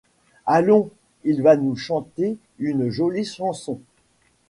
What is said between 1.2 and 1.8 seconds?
il va nous